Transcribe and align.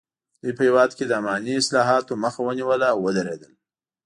دوی 0.41 0.53
په 0.57 0.63
هېواد 0.67 0.91
کې 0.97 1.03
د 1.07 1.11
اماني 1.21 1.53
اصلاحاتو 1.61 2.21
مخه 2.23 2.39
ونیوله 2.43 2.87
او 2.93 2.97
ودریدل. 3.05 3.53